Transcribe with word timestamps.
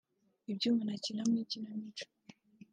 ibyo 0.51 0.67
umuntu 0.69 0.91
akina 0.97 1.21
mu 1.29 1.35
ikinamico 1.43 2.05